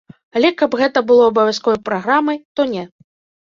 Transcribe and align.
Але 0.37 0.49
каб 0.61 0.77
гэта 0.79 1.03
было 1.11 1.27
абавязковай 1.31 1.79
праграмай, 1.91 2.41
то 2.59 2.67
не. 2.73 2.83